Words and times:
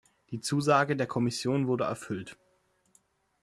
Die 0.31 0.39
Zusage 0.41 0.95
der 0.95 1.05
Kommission 1.05 1.67
wurde 1.67 1.83
erfüllt. 1.83 2.35